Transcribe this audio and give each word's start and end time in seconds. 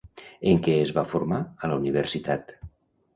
En 0.51 0.61
què 0.67 0.73
es 0.85 0.93
va 0.95 1.03
formar 1.11 1.41
a 1.43 1.69
la 1.73 1.75
universitat? 1.83 2.51